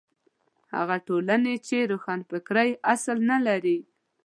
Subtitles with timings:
[0.75, 3.79] هغه ټولنې چې روښانفکرۍ اصل نه لري.